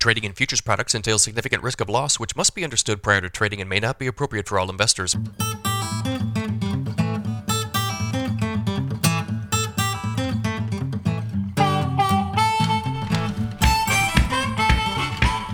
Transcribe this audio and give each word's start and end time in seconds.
Trading 0.00 0.22
in 0.22 0.32
futures 0.32 0.60
products 0.60 0.94
entails 0.94 1.24
significant 1.24 1.60
risk 1.60 1.80
of 1.80 1.88
loss, 1.88 2.20
which 2.20 2.36
must 2.36 2.54
be 2.54 2.62
understood 2.62 3.02
prior 3.02 3.20
to 3.20 3.28
trading 3.28 3.60
and 3.60 3.68
may 3.68 3.80
not 3.80 3.98
be 3.98 4.06
appropriate 4.06 4.46
for 4.46 4.56
all 4.56 4.70
investors. 4.70 5.16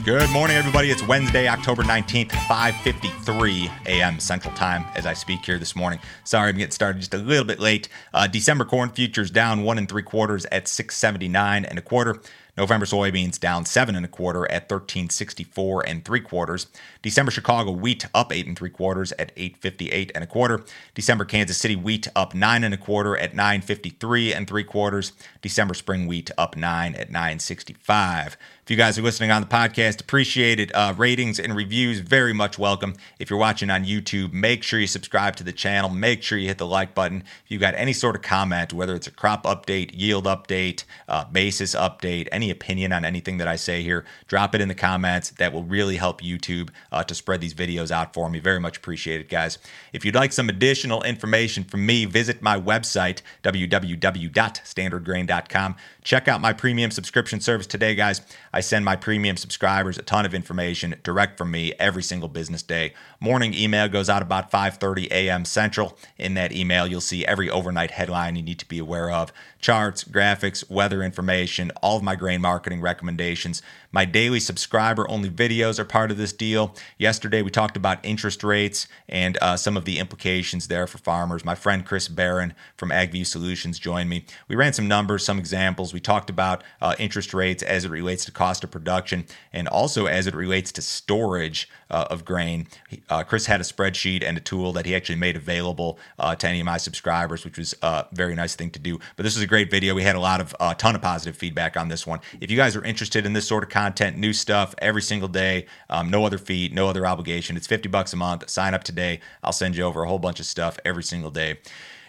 Good 0.04 0.28
morning, 0.28 0.58
everybody. 0.58 0.90
It's 0.90 1.02
Wednesday, 1.08 1.48
October 1.48 1.82
19th, 1.82 2.32
5.53 2.32 3.70
a.m. 3.86 4.20
Central 4.20 4.54
Time 4.54 4.84
as 4.94 5.06
I 5.06 5.14
speak 5.14 5.42
here 5.46 5.58
this 5.58 5.74
morning. 5.74 5.98
Sorry, 6.24 6.50
I'm 6.50 6.58
getting 6.58 6.70
started 6.72 6.98
just 6.98 7.14
a 7.14 7.16
little 7.16 7.46
bit 7.46 7.58
late. 7.58 7.88
Uh, 8.12 8.26
December 8.26 8.66
corn 8.66 8.90
futures 8.90 9.30
down 9.30 9.62
one 9.62 9.78
and 9.78 9.88
three 9.88 10.02
quarters 10.02 10.44
at 10.52 10.68
679 10.68 11.64
and 11.64 11.78
a 11.78 11.80
quarter. 11.80 12.20
November 12.56 12.86
soybeans 12.86 13.38
down 13.38 13.64
seven 13.64 13.96
and 13.96 14.04
a 14.04 14.08
quarter 14.08 14.44
at 14.50 14.70
1364 14.70 15.86
and 15.86 16.04
three 16.04 16.20
quarters. 16.20 16.68
December 17.02 17.30
Chicago 17.30 17.70
wheat 17.72 18.06
up 18.14 18.32
eight 18.32 18.46
and 18.46 18.56
three 18.56 18.70
quarters 18.70 19.12
at 19.18 19.32
858 19.36 20.12
and 20.14 20.24
a 20.24 20.26
quarter. 20.26 20.64
December 20.94 21.24
Kansas 21.24 21.58
City 21.58 21.76
wheat 21.76 22.08
up 22.14 22.34
nine 22.34 22.64
and 22.64 22.72
a 22.72 22.78
quarter 22.78 23.16
at 23.16 23.34
953 23.34 24.32
and 24.32 24.46
three 24.46 24.64
quarters. 24.64 25.12
December 25.42 25.74
spring 25.74 26.06
wheat 26.06 26.30
up 26.38 26.56
nine 26.56 26.94
at 26.94 27.10
965. 27.10 28.36
If 28.64 28.70
you 28.70 28.78
guys 28.78 28.98
are 28.98 29.02
listening 29.02 29.30
on 29.30 29.42
the 29.42 29.46
podcast, 29.46 30.00
appreciate 30.00 30.58
it. 30.58 30.74
Uh, 30.74 30.94
ratings 30.96 31.38
and 31.38 31.54
reviews, 31.54 31.98
very 32.00 32.32
much 32.32 32.58
welcome. 32.58 32.94
If 33.18 33.28
you're 33.28 33.38
watching 33.38 33.68
on 33.68 33.84
YouTube, 33.84 34.32
make 34.32 34.62
sure 34.62 34.80
you 34.80 34.86
subscribe 34.86 35.36
to 35.36 35.44
the 35.44 35.52
channel. 35.52 35.90
Make 35.90 36.22
sure 36.22 36.38
you 36.38 36.48
hit 36.48 36.56
the 36.56 36.66
like 36.66 36.94
button. 36.94 37.24
If 37.44 37.50
you've 37.50 37.60
got 37.60 37.74
any 37.74 37.92
sort 37.92 38.16
of 38.16 38.22
comment, 38.22 38.72
whether 38.72 38.94
it's 38.94 39.06
a 39.06 39.10
crop 39.10 39.44
update, 39.44 39.90
yield 39.92 40.24
update, 40.24 40.84
uh, 41.08 41.26
basis 41.26 41.74
update, 41.74 42.26
any 42.32 42.43
opinion 42.50 42.92
on 42.92 43.04
anything 43.04 43.38
that 43.38 43.48
I 43.48 43.56
say 43.56 43.82
here, 43.82 44.04
drop 44.26 44.54
it 44.54 44.60
in 44.60 44.68
the 44.68 44.74
comments. 44.74 45.30
That 45.30 45.52
will 45.52 45.64
really 45.64 45.96
help 45.96 46.20
YouTube 46.20 46.68
uh, 46.92 47.02
to 47.04 47.14
spread 47.14 47.40
these 47.40 47.54
videos 47.54 47.90
out 47.90 48.12
for 48.14 48.30
me. 48.30 48.38
Very 48.38 48.60
much 48.60 48.76
appreciated, 48.78 49.28
guys. 49.28 49.58
If 49.92 50.04
you'd 50.04 50.14
like 50.14 50.32
some 50.32 50.48
additional 50.48 51.02
information 51.02 51.64
from 51.64 51.84
me, 51.86 52.04
visit 52.04 52.42
my 52.42 52.60
website, 52.60 53.22
www.standardgrain.com. 53.42 55.76
Check 56.02 56.28
out 56.28 56.40
my 56.40 56.52
premium 56.52 56.90
subscription 56.90 57.40
service 57.40 57.66
today, 57.66 57.94
guys. 57.94 58.20
I 58.52 58.60
send 58.60 58.84
my 58.84 58.96
premium 58.96 59.38
subscribers 59.38 59.96
a 59.98 60.02
ton 60.02 60.26
of 60.26 60.34
information 60.34 60.96
direct 61.02 61.38
from 61.38 61.50
me 61.50 61.72
every 61.78 62.02
single 62.02 62.28
business 62.28 62.62
day. 62.62 62.92
Morning 63.20 63.54
email 63.54 63.88
goes 63.88 64.10
out 64.10 64.20
about 64.20 64.50
5:30 64.50 65.06
a.m. 65.10 65.44
Central. 65.44 65.96
In 66.18 66.34
that 66.34 66.52
email, 66.52 66.86
you'll 66.86 67.00
see 67.00 67.24
every 67.24 67.48
overnight 67.48 67.92
headline 67.92 68.36
you 68.36 68.42
need 68.42 68.58
to 68.58 68.68
be 68.68 68.78
aware 68.78 69.10
of, 69.10 69.32
charts, 69.58 70.04
graphics, 70.04 70.68
weather 70.70 71.02
information, 71.02 71.72
all 71.82 71.96
of 71.96 72.02
my 72.02 72.16
grain 72.16 72.33
marketing 72.40 72.80
recommendations. 72.80 73.62
My 73.92 74.04
daily 74.04 74.40
subscriber 74.40 75.08
only 75.10 75.30
videos 75.30 75.78
are 75.78 75.84
part 75.84 76.10
of 76.10 76.16
this 76.16 76.32
deal. 76.32 76.74
Yesterday, 76.98 77.42
we 77.42 77.50
talked 77.50 77.76
about 77.76 78.04
interest 78.04 78.42
rates 78.42 78.88
and 79.08 79.38
uh, 79.40 79.56
some 79.56 79.76
of 79.76 79.84
the 79.84 79.98
implications 79.98 80.68
there 80.68 80.86
for 80.86 80.98
farmers. 80.98 81.44
My 81.44 81.54
friend 81.54 81.84
Chris 81.84 82.08
Barron 82.08 82.54
from 82.76 82.90
AgView 82.90 83.26
Solutions 83.26 83.78
joined 83.78 84.10
me. 84.10 84.26
We 84.48 84.56
ran 84.56 84.72
some 84.72 84.88
numbers, 84.88 85.24
some 85.24 85.38
examples. 85.38 85.92
We 85.92 86.00
talked 86.00 86.30
about 86.30 86.64
uh, 86.80 86.94
interest 86.98 87.34
rates 87.34 87.62
as 87.62 87.84
it 87.84 87.90
relates 87.90 88.24
to 88.24 88.32
cost 88.32 88.64
of 88.64 88.70
production 88.70 89.26
and 89.52 89.68
also 89.68 90.06
as 90.06 90.26
it 90.26 90.34
relates 90.34 90.72
to 90.72 90.82
storage 90.82 91.68
uh, 91.90 92.06
of 92.10 92.24
grain. 92.24 92.66
Uh, 93.08 93.22
Chris 93.22 93.46
had 93.46 93.60
a 93.60 93.64
spreadsheet 93.64 94.24
and 94.24 94.36
a 94.36 94.40
tool 94.40 94.72
that 94.72 94.86
he 94.86 94.94
actually 94.94 95.16
made 95.16 95.36
available 95.36 95.98
uh, 96.18 96.34
to 96.34 96.48
any 96.48 96.60
of 96.60 96.66
my 96.66 96.76
subscribers, 96.76 97.44
which 97.44 97.58
was 97.58 97.74
a 97.82 98.06
very 98.12 98.34
nice 98.34 98.56
thing 98.56 98.70
to 98.70 98.78
do. 98.78 98.98
But 99.16 99.22
this 99.22 99.34
was 99.36 99.42
a 99.42 99.46
great 99.46 99.70
video. 99.70 99.94
We 99.94 100.02
had 100.02 100.16
a 100.16 100.20
lot 100.20 100.40
of 100.40 100.54
a 100.60 100.74
ton 100.74 100.94
of 100.94 101.02
positive 101.02 101.36
feedback 101.36 101.76
on 101.76 101.88
this 101.88 102.06
one. 102.06 102.20
If 102.40 102.50
you 102.50 102.56
guys 102.56 102.76
are 102.76 102.84
interested 102.84 103.26
in 103.26 103.32
this 103.32 103.46
sort 103.46 103.62
of 103.62 103.70
content, 103.70 104.16
new 104.16 104.32
stuff 104.32 104.74
every 104.78 105.02
single 105.02 105.28
day. 105.28 105.66
Um, 105.90 106.10
no 106.10 106.24
other 106.24 106.38
fee, 106.38 106.70
no 106.72 106.88
other 106.88 107.06
obligation. 107.06 107.56
It's 107.56 107.66
50 107.66 107.88
bucks 107.88 108.12
a 108.12 108.16
month. 108.16 108.48
Sign 108.48 108.74
up 108.74 108.84
today. 108.84 109.20
I'll 109.42 109.52
send 109.52 109.76
you 109.76 109.84
over 109.84 110.02
a 110.02 110.08
whole 110.08 110.18
bunch 110.18 110.40
of 110.40 110.46
stuff 110.46 110.78
every 110.84 111.02
single 111.02 111.30
day. 111.30 111.58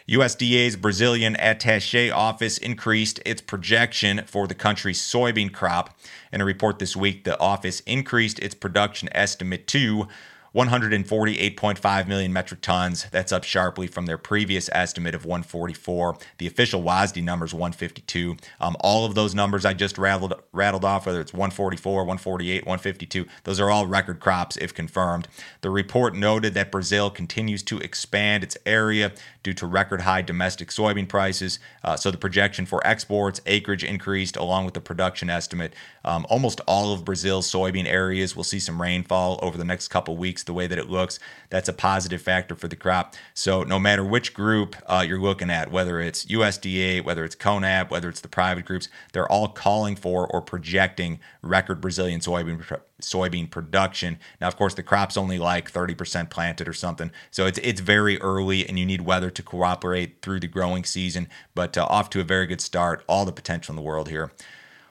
USDA's 0.07 0.75
Brazilian 0.75 1.35
attache 1.37 2.11
office 2.11 2.59
increased 2.59 3.19
its 3.25 3.41
projection 3.41 4.21
for 4.27 4.45
the 4.45 4.53
country's 4.53 5.01
soybean 5.01 5.51
crop. 5.51 5.97
In 6.31 6.41
a 6.41 6.45
report 6.45 6.77
this 6.77 6.95
week, 6.95 7.23
the 7.23 7.39
office 7.39 7.79
increased 7.81 8.37
its 8.37 8.53
production 8.53 9.09
estimate 9.13 9.65
to 9.67 10.07
148.5 10.55 12.07
million 12.07 12.31
metric 12.31 12.61
tons. 12.61 13.07
That's 13.11 13.33
up 13.33 13.43
sharply 13.43 13.87
from 13.87 14.05
their 14.05 14.17
previous 14.17 14.69
estimate 14.71 15.13
of 15.13 15.25
144. 15.25 16.17
The 16.37 16.47
official 16.47 16.81
WASDE 16.81 17.21
number 17.21 17.45
is 17.45 17.53
152. 17.53 18.37
Um, 18.61 18.77
all 18.79 19.05
of 19.05 19.15
those 19.15 19.35
numbers 19.35 19.65
I 19.65 19.73
just 19.73 19.97
rattled 19.97 20.33
rattled 20.53 20.85
off, 20.85 21.05
whether 21.05 21.19
it's 21.19 21.33
144, 21.33 22.05
148, 22.05 22.65
152, 22.65 23.25
those 23.43 23.59
are 23.59 23.69
all 23.69 23.85
record 23.85 24.21
crops 24.21 24.55
if 24.57 24.73
confirmed. 24.73 25.27
The 25.59 25.69
report 25.69 26.15
noted 26.15 26.53
that 26.53 26.71
Brazil 26.71 27.09
continues 27.09 27.61
to 27.63 27.79
expand 27.79 28.43
its 28.43 28.57
area 28.65 29.11
due 29.45 29.53
to 29.53 29.67
record 29.67 30.01
high 30.01 30.23
domestic 30.23 30.69
soybean 30.69 31.07
prices. 31.07 31.59
Uh, 31.83 31.95
so 31.95 32.09
the 32.09 32.17
projection 32.17 32.65
for 32.65 32.85
exports, 32.85 33.39
acreage 33.45 33.83
increased 33.83 34.35
along 34.35 34.65
with 34.65 34.73
the 34.73 34.81
production 34.81 35.29
estimate. 35.29 35.71
Um, 36.03 36.25
almost 36.29 36.61
all 36.67 36.91
of 36.91 37.05
Brazil's 37.05 37.49
soybean 37.49 37.85
areas 37.85 38.35
will 38.35 38.43
see 38.43 38.59
some 38.59 38.81
rainfall 38.81 39.39
over 39.43 39.55
the 39.55 39.63
next 39.63 39.89
couple 39.89 40.17
weeks 40.17 40.41
the 40.41 40.51
way 40.51 40.65
that 40.65 40.79
it 40.79 40.89
looks, 40.89 41.19
that's 41.51 41.69
a 41.69 41.73
positive 41.73 42.23
factor 42.23 42.55
for 42.55 42.67
the 42.67 42.75
crop. 42.75 43.13
So 43.35 43.61
no 43.61 43.77
matter 43.77 44.03
which 44.03 44.33
group 44.33 44.75
uh, 44.87 45.05
you're 45.07 45.21
looking 45.21 45.51
at, 45.51 45.71
whether 45.71 45.99
it's 45.99 46.25
USDA, 46.25 47.05
whether 47.05 47.23
it's 47.23 47.35
CONAB, 47.35 47.91
whether 47.91 48.09
it's 48.09 48.21
the 48.21 48.27
private 48.27 48.65
groups, 48.65 48.89
they're 49.13 49.31
all 49.31 49.49
calling 49.49 49.95
for 49.95 50.25
or 50.25 50.41
projecting 50.41 51.19
record 51.43 51.81
Brazilian 51.81 52.19
soybean 52.19 52.81
soybean 53.01 53.49
production. 53.49 54.19
Now, 54.39 54.47
of 54.47 54.55
course, 54.55 54.73
the 54.73 54.83
crop's 54.83 55.17
only 55.17 55.37
like 55.37 55.71
30% 55.71 56.29
planted 56.29 56.67
or 56.67 56.73
something, 56.73 57.11
so 57.31 57.45
it's 57.45 57.59
it's 57.59 57.81
very 57.81 58.19
early, 58.21 58.67
and 58.67 58.79
you 58.79 58.85
need 58.85 59.01
weather 59.01 59.29
to 59.29 59.43
cooperate 59.43 60.21
through 60.21 60.39
the 60.39 60.47
growing 60.47 60.83
season. 60.83 61.27
But 61.53 61.77
uh, 61.77 61.85
off 61.85 62.09
to 62.11 62.21
a 62.21 62.23
very 62.23 62.47
good 62.47 62.61
start. 62.61 63.03
All 63.07 63.25
the 63.25 63.31
potential 63.31 63.73
in 63.73 63.75
the 63.75 63.81
world 63.81 64.09
here. 64.09 64.31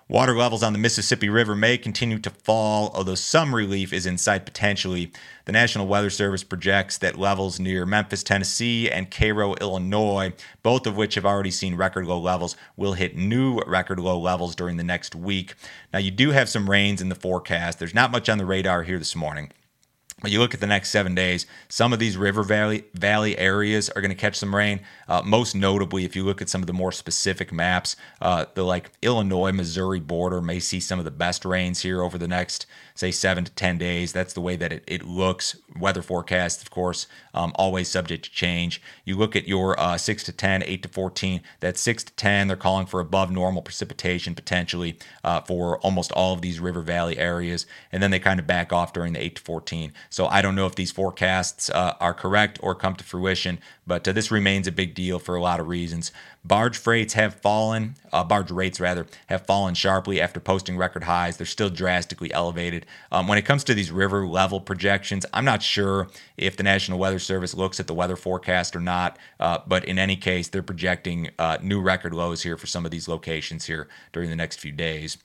Water 0.07 0.37
levels 0.37 0.63
on 0.63 0.75
the 0.75 0.79
Mississippi 0.79 1.31
River 1.31 1.57
may 1.57 1.79
continue 1.79 2.19
to 2.19 2.29
fall, 2.29 2.91
although 2.95 3.15
some 3.15 3.55
relief 3.55 3.91
is 3.91 4.05
in 4.05 4.19
sight 4.19 4.45
potentially. 4.45 5.11
The 5.47 5.53
National 5.53 5.87
Weather 5.87 6.11
Service 6.11 6.45
projects 6.45 6.99
that 6.99 7.19
levels 7.19 7.59
near 7.59 7.87
Memphis, 7.87 8.23
Tennessee, 8.23 8.91
and 8.91 9.11
Cairo, 9.11 9.55
Illinois, 9.55 10.35
both 10.63 10.87
of 10.87 10.95
which 10.95 11.15
have 11.15 11.25
already 11.25 11.51
seen 11.51 11.75
record 11.75 12.05
low 12.05 12.19
levels, 12.19 12.55
will 12.77 12.93
hit 12.93 13.17
new 13.17 13.61
record 13.67 13.99
low 13.99 14.19
levels 14.19 14.55
during 14.55 14.77
the 14.77 14.85
next 14.85 15.15
week. 15.15 15.55
Now, 15.91 16.01
you 16.01 16.11
do 16.11 16.33
have 16.33 16.51
some 16.51 16.69
rains 16.69 17.01
in 17.01 17.09
the 17.09 17.15
forecast. 17.15 17.79
There's 17.79 17.95
not 17.95 18.11
much 18.11 18.29
on 18.29 18.37
the 18.37 18.45
radar 18.45 18.83
here 18.83 18.99
this 18.99 19.17
morning. 19.17 19.53
You 20.27 20.39
look 20.39 20.55
at 20.55 20.61
the 20.61 20.67
next 20.67 20.91
seven 20.91 21.15
days, 21.15 21.47
some 21.69 21.93
of 21.93 21.99
these 21.99 22.17
river 22.17 22.43
valley 22.43 22.85
valley 22.95 23.37
areas 23.39 23.91
are 23.91 24.01
going 24.01 24.11
to 24.11 24.17
catch 24.17 24.37
some 24.37 24.55
rain. 24.55 24.81
Uh, 25.09 25.23
most 25.25 25.55
notably, 25.55 26.05
if 26.05 26.17
you 26.17 26.25
look 26.25 26.41
at 26.41 26.49
some 26.49 26.63
of 26.63 26.67
the 26.67 26.73
more 26.73 26.93
specific 26.93 27.53
maps, 27.53 27.97
uh, 28.21 28.47
the 28.55 28.65
like 28.65 28.91
Illinois 29.03 29.53
Missouri 29.53 30.01
border 30.01 30.41
may 30.41 30.59
see 30.59 30.81
some 30.81 30.99
of 30.99 31.05
the 31.05 31.11
best 31.11 31.45
rains 31.45 31.83
here 31.83 32.03
over 32.03 32.19
the 32.19 32.29
next 32.29 32.67
say 32.95 33.11
seven 33.11 33.45
to 33.45 33.53
10 33.53 33.79
days. 33.79 34.13
That's 34.13 34.33
the 34.33 34.41
way 34.41 34.57
that 34.57 34.73
it, 34.73 34.85
it 34.87 35.05
looks. 35.05 35.57
Weather 35.79 36.03
forecasts, 36.03 36.63
of 36.63 36.71
course, 36.71 37.07
um, 37.35 37.53
always 37.57 37.89
subject 37.89 38.25
to 38.25 38.31
change. 38.31 38.81
You 39.05 39.17
look 39.17 39.35
at 39.35 39.49
your 39.49 39.79
uh, 39.79 39.99
6 39.99 40.23
to 40.25 40.33
10, 40.33 40.63
8 40.63 40.83
to 40.85 40.89
14, 40.89 41.41
that's 41.61 41.81
6 41.81 42.05
to 42.05 42.13
10. 42.15 42.49
They're 42.49 42.57
calling 42.57 42.87
for 42.87 43.01
above 43.01 43.31
normal 43.31 43.63
precipitation 43.63 44.35
potentially 44.35 44.97
uh, 45.25 45.41
for 45.41 45.79
almost 45.81 46.13
all 46.13 46.35
of 46.35 46.43
these 46.43 46.61
river 46.61 46.81
valley 46.81 47.19
areas. 47.19 47.67
And 47.91 48.03
then 48.03 48.11
they 48.13 48.21
kind 48.21 48.39
of 48.39 48.47
back 48.47 48.73
off 48.73 48.93
during 48.93 49.13
the 49.13 49.23
8 49.23 49.37
to 49.37 49.43
14. 49.43 49.93
So 50.15 50.29
I 50.29 50.43
don't 50.43 50.55
know 50.55 50.67
if 50.67 50.77
these 50.77 50.93
forecasts 50.93 51.69
uh, 51.71 51.95
are 51.99 52.15
correct 52.15 52.61
or 52.63 52.77
come 52.77 52.95
to 52.95 53.03
fruition, 53.03 53.59
but 53.85 54.07
uh, 54.07 54.13
this 54.13 54.31
remains 54.31 54.69
a 54.69 54.71
big 54.71 54.95
deal 54.95 55.19
for 55.19 55.35
a 55.35 55.43
lot 55.43 55.59
of 55.59 55.67
reasons. 55.67 56.13
Barge 56.45 56.79
freights 56.79 57.15
have 57.15 57.35
fallen, 57.35 57.97
uh, 58.13 58.23
barge 58.23 58.53
rates 58.53 58.79
rather, 58.79 59.09
have 59.27 59.45
fallen 59.45 59.75
sharply 59.75 60.21
after 60.21 60.39
posting 60.39 60.77
record 60.77 61.03
highs. 61.03 61.37
They're 61.37 61.47
still 61.47 61.69
drastically 61.69 62.33
elevated. 62.33 62.87
Um, 63.11 63.27
when 63.27 63.39
it 63.39 63.45
comes 63.45 63.65
to 63.65 63.75
these 63.75 63.91
river 63.91 64.25
level 64.25 64.61
projections, 64.61 65.27
I'm 65.35 65.45
not 65.45 65.65
sure 65.65 66.07
if 66.37 66.57
the 66.57 66.63
National 66.63 67.01
Weather 67.01 67.19
Service 67.19 67.53
looks 67.53 67.81
at 67.81 67.89
the 67.89 67.95
weather 67.95 68.15
forecast 68.15 68.77
or 68.77 68.81
not, 68.81 69.19
uh, 69.41 69.59
but 69.67 69.85
in 69.85 69.99
any 69.99 70.15
case, 70.15 70.47
they're 70.47 70.63
projecting 70.63 71.31
uh, 71.41 71.59
new 71.61 71.81
record 71.81 72.15
lows 72.15 72.45
here 72.45 72.57
for 72.57 72.69
some 72.69 72.85
of 72.85 72.93
these 72.93 73.09
locations 73.09 73.65
here 73.65 73.89
during 74.13 74.31
the 74.31 74.37
next 74.37 74.61
few 74.61 74.71
days. 74.71 75.19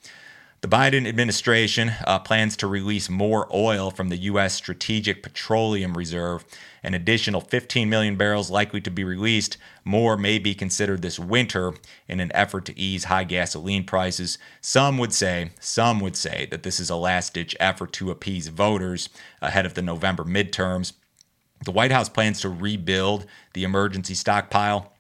The 0.62 0.68
Biden 0.68 1.08
administration 1.08 1.94
uh, 2.06 2.20
plans 2.20 2.58
to 2.58 2.68
release 2.68 3.10
more 3.10 3.48
oil 3.54 3.92
from 3.92 4.10
the 4.10 4.18
U.S. 4.18 4.54
Strategic 4.54 5.24
Petroleum 5.24 5.98
Reserve. 5.98 6.44
An 6.84 6.94
additional 6.94 7.40
15 7.40 7.90
million 7.90 8.18
barrels 8.18 8.52
likely 8.52 8.82
to 8.82 8.92
be 8.92 9.06
released. 9.06 9.56
More 9.86 10.18
may 10.18 10.38
be 10.38 10.54
considered 10.54 11.02
this 11.02 11.18
winter 11.18 11.76
in 12.10 12.20
an 12.20 12.30
effort 12.34 12.66
to 12.66 12.78
ease 12.78 13.06
high 13.06 13.24
gasoline 13.24 13.86
prices. 13.86 14.38
Some 14.60 14.98
would 14.98 15.14
say, 15.14 15.52
some 15.62 16.02
would 16.02 16.18
say 16.18 16.46
that 16.52 16.64
this 16.64 16.82
is 16.82 16.90
a 16.90 16.98
last-ditch 16.98 17.56
effort 17.58 17.94
to 17.94 18.12
appease 18.12 18.50
voters 18.50 19.08
ahead 19.42 19.66
of 19.66 19.76
the 19.76 19.82
November 19.82 20.26
midterms. 20.26 20.92
The 21.64 21.72
White 21.72 21.94
House 21.94 22.10
plans 22.10 22.42
to 22.42 22.50
rebuild 22.50 23.26
the 23.54 23.64
emergency 23.64 24.14
stockpile 24.14 24.92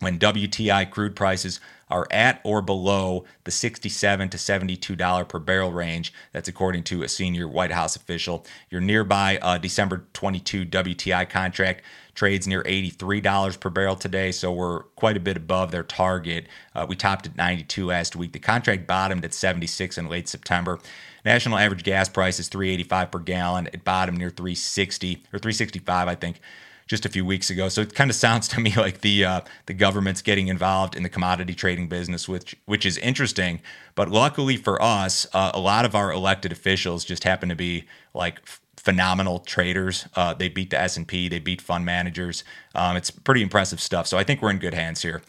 when 0.00 0.18
WTI 0.18 0.90
crude 0.90 1.14
prices 1.14 1.60
are 1.90 2.06
at 2.10 2.40
or 2.44 2.62
below 2.62 3.24
the 3.44 3.50
67 3.50 4.28
to 4.28 4.38
72 4.38 4.96
dollar 4.96 5.24
per 5.24 5.38
barrel 5.38 5.72
range. 5.72 6.12
That's 6.32 6.48
according 6.48 6.84
to 6.84 7.02
a 7.02 7.08
senior 7.08 7.48
White 7.48 7.72
House 7.72 7.96
official. 7.96 8.46
Your 8.70 8.80
nearby 8.80 9.38
uh, 9.42 9.58
December 9.58 10.06
22 10.12 10.66
WTI 10.66 11.28
contract 11.28 11.82
trades 12.14 12.46
near 12.46 12.62
$83 12.64 13.58
per 13.60 13.70
barrel 13.70 13.96
today, 13.96 14.32
so 14.32 14.52
we're 14.52 14.82
quite 14.96 15.16
a 15.16 15.20
bit 15.20 15.36
above 15.36 15.70
their 15.70 15.82
target. 15.82 16.46
Uh, 16.74 16.86
we 16.88 16.96
topped 16.96 17.26
at 17.26 17.36
92 17.36 17.86
last 17.86 18.16
week. 18.16 18.32
The 18.32 18.38
contract 18.38 18.86
bottomed 18.86 19.24
at 19.24 19.32
76 19.32 19.96
in 19.96 20.08
late 20.08 20.28
September. 20.28 20.78
National 21.24 21.58
average 21.58 21.82
gas 21.82 22.08
price 22.08 22.38
is 22.38 22.48
385 22.48 23.10
per 23.10 23.18
gallon. 23.20 23.68
It 23.72 23.84
bottomed 23.84 24.18
near 24.18 24.30
360 24.30 25.22
or 25.32 25.38
365, 25.38 26.08
I 26.08 26.14
think 26.14 26.40
just 26.90 27.06
a 27.06 27.08
few 27.08 27.24
weeks 27.24 27.50
ago. 27.50 27.68
So 27.68 27.82
it 27.82 27.94
kind 27.94 28.10
of 28.10 28.16
sounds 28.16 28.48
to 28.48 28.60
me 28.66 28.74
like 28.74 29.00
the 29.00 29.24
uh, 29.24 29.40
the 29.66 29.74
government's 29.74 30.20
getting 30.22 30.48
involved 30.48 30.96
in 30.96 31.04
the 31.04 31.08
commodity 31.08 31.54
trading 31.54 31.88
business, 31.88 32.28
which 32.28 32.56
which 32.66 32.84
is 32.84 32.98
interesting. 32.98 33.62
But 33.94 34.10
luckily 34.10 34.56
for 34.56 34.82
us, 34.82 35.26
uh, 35.32 35.52
a 35.54 35.60
lot 35.60 35.84
of 35.84 35.94
our 35.94 36.12
elected 36.12 36.50
officials 36.50 37.04
just 37.04 37.22
happen 37.22 37.48
to 37.48 37.54
be 37.54 37.84
like 38.12 38.40
phenomenal 38.76 39.38
traders. 39.38 40.08
Uh, 40.16 40.34
they 40.34 40.48
beat 40.48 40.70
the 40.70 40.80
S 40.80 40.96
and 40.96 41.06
P, 41.06 41.28
they 41.28 41.38
beat 41.38 41.60
fund 41.60 41.84
managers. 41.84 42.42
Um, 42.74 42.96
it's 42.96 43.10
pretty 43.10 43.42
impressive 43.42 43.80
stuff. 43.80 44.08
So 44.08 44.18
I 44.18 44.24
think 44.24 44.42
we're 44.42 44.50
in 44.50 44.58
good 44.58 44.74
hands 44.74 45.00
here. 45.02 45.22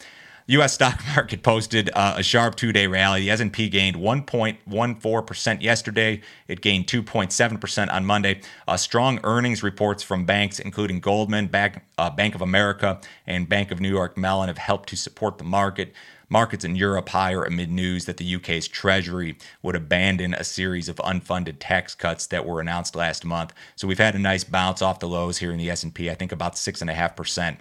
U.S. 0.46 0.74
stock 0.74 1.00
market 1.16 1.42
posted 1.42 1.90
uh, 1.94 2.14
a 2.16 2.22
sharp 2.22 2.56
two-day 2.56 2.88
rally. 2.88 3.20
The 3.20 3.30
S&P 3.30 3.68
gained 3.68 3.96
1.14% 3.96 5.62
yesterday. 5.62 6.20
It 6.48 6.60
gained 6.60 6.88
2.7% 6.88 7.92
on 7.92 8.04
Monday. 8.04 8.40
Uh, 8.66 8.76
strong 8.76 9.20
earnings 9.22 9.62
reports 9.62 10.02
from 10.02 10.24
banks, 10.24 10.58
including 10.58 10.98
Goldman, 10.98 11.46
Bank, 11.46 11.80
uh, 11.96 12.10
Bank 12.10 12.34
of 12.34 12.42
America, 12.42 13.00
and 13.26 13.48
Bank 13.48 13.70
of 13.70 13.80
New 13.80 13.90
York 13.90 14.16
Mellon, 14.16 14.48
have 14.48 14.58
helped 14.58 14.88
to 14.88 14.96
support 14.96 15.38
the 15.38 15.44
market. 15.44 15.92
Markets 16.28 16.64
in 16.64 16.74
Europe 16.74 17.10
higher 17.10 17.44
amid 17.44 17.70
news 17.70 18.06
that 18.06 18.16
the 18.16 18.34
UK's 18.34 18.66
Treasury 18.66 19.36
would 19.62 19.76
abandon 19.76 20.34
a 20.34 20.42
series 20.42 20.88
of 20.88 20.96
unfunded 20.96 21.56
tax 21.60 21.94
cuts 21.94 22.26
that 22.28 22.46
were 22.46 22.60
announced 22.60 22.96
last 22.96 23.24
month. 23.24 23.52
So 23.76 23.86
we've 23.86 23.98
had 23.98 24.14
a 24.14 24.18
nice 24.18 24.42
bounce 24.42 24.80
off 24.80 24.98
the 24.98 25.08
lows 25.08 25.38
here 25.38 25.52
in 25.52 25.58
the 25.58 25.68
S&P. 25.70 26.10
I 26.10 26.14
think 26.14 26.32
about 26.32 26.56
six 26.56 26.80
and 26.80 26.88
a 26.88 26.94
half 26.94 27.14
percent 27.14 27.58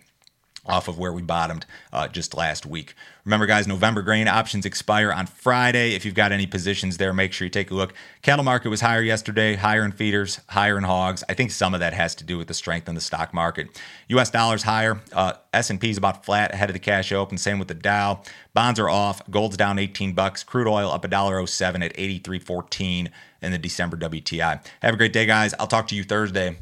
off 0.66 0.88
of 0.88 0.98
where 1.00 1.12
we 1.12 1.22
bottomed 1.22 1.66
uh, 1.92 2.08
just 2.08 2.36
last 2.36 2.66
week. 2.66 2.94
Remember, 3.26 3.46
guys, 3.46 3.68
November 3.68 4.02
grain 4.02 4.28
options 4.28 4.66
expire 4.66 5.12
on 5.12 5.28
Friday. 5.28 5.94
If 5.94 6.06
you've 6.06 6.16
got 6.16 6.32
any 6.32 6.48
positions 6.48 6.98
there, 6.98 7.14
make 7.14 7.34
sure 7.34 7.46
you 7.46 7.50
take 7.50 7.72
a 7.72 7.76
look. 7.76 7.94
Cattle 8.22 8.44
market 8.44 8.70
was 8.70 8.82
higher 8.82 9.02
yesterday, 9.02 9.56
higher 9.56 9.84
in 9.86 9.92
feeders, 9.92 10.40
higher 10.50 10.78
in 10.78 10.84
hogs. 10.84 11.24
I 11.30 11.34
think 11.34 11.52
some 11.52 11.74
of 11.74 11.80
that 11.80 11.94
has 11.94 12.16
to 12.16 12.24
do 12.24 12.38
with 12.38 12.48
the 12.48 12.54
strength 12.54 12.88
in 12.90 12.96
the 12.96 13.02
stock 13.02 13.34
market. 13.34 13.80
U.S. 14.10 14.30
dollars 14.30 14.64
higher. 14.64 15.02
Uh, 15.14 15.34
S&P 15.54 15.90
is 15.90 15.98
about 15.98 16.26
flat 16.26 16.54
ahead 16.54 16.70
of 16.70 16.74
the 16.74 16.80
cash 16.80 17.12
open. 17.12 17.38
Same 17.38 17.60
with 17.60 17.68
the 17.68 17.74
Dow. 17.74 18.22
Bonds 18.54 18.80
are 18.80 18.90
off. 18.90 19.22
Gold's 19.30 19.58
down 19.58 19.78
18 19.78 20.14
bucks. 20.14 20.44
Crude 20.44 20.68
oil 20.68 20.92
up 20.92 21.04
$1.07 21.04 21.86
at 21.86 21.96
83.14 21.96 23.10
in 23.42 23.52
the 23.52 23.58
December 23.58 23.98
WTI. 23.98 24.64
Have 24.82 24.94
a 24.94 24.98
great 24.98 25.14
day, 25.14 25.26
guys. 25.26 25.54
I'll 25.60 25.68
talk 25.68 25.88
to 25.88 25.96
you 25.96 26.04
Thursday. 26.04 26.58